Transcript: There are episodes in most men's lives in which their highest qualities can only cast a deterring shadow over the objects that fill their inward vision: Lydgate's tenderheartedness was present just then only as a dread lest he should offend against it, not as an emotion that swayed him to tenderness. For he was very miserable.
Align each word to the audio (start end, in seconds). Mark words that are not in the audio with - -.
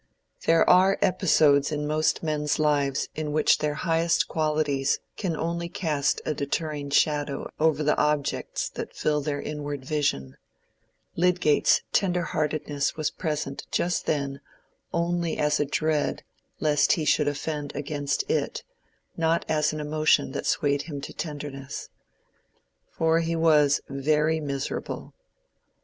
There 0.47 0.67
are 0.67 0.97
episodes 1.03 1.71
in 1.71 1.85
most 1.85 2.23
men's 2.23 2.57
lives 2.57 3.07
in 3.13 3.31
which 3.33 3.59
their 3.59 3.75
highest 3.75 4.27
qualities 4.27 4.99
can 5.15 5.37
only 5.37 5.69
cast 5.69 6.23
a 6.25 6.33
deterring 6.33 6.89
shadow 6.89 7.47
over 7.59 7.83
the 7.83 7.95
objects 7.97 8.67
that 8.69 8.95
fill 8.95 9.21
their 9.21 9.39
inward 9.39 9.85
vision: 9.85 10.37
Lydgate's 11.15 11.83
tenderheartedness 11.93 12.95
was 12.97 13.11
present 13.11 13.67
just 13.69 14.07
then 14.07 14.41
only 14.91 15.37
as 15.37 15.59
a 15.59 15.65
dread 15.65 16.23
lest 16.59 16.93
he 16.93 17.05
should 17.05 17.27
offend 17.27 17.71
against 17.75 18.23
it, 18.27 18.63
not 19.15 19.45
as 19.47 19.71
an 19.71 19.79
emotion 19.79 20.31
that 20.31 20.47
swayed 20.47 20.81
him 20.81 20.99
to 21.01 21.13
tenderness. 21.13 21.89
For 22.89 23.19
he 23.19 23.35
was 23.35 23.81
very 23.87 24.39
miserable. 24.39 25.13